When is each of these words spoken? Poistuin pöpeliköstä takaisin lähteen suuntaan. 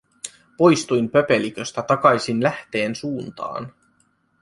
Poistuin 0.57 1.09
pöpeliköstä 1.09 1.81
takaisin 1.83 2.43
lähteen 2.43 2.95
suuntaan. 2.95 3.73